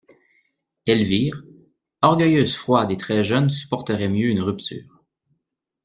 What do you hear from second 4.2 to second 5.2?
une rupture.